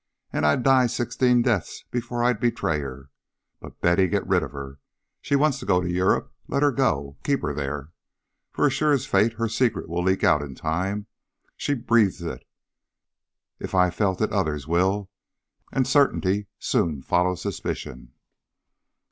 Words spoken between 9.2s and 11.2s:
her secret will leak out in time.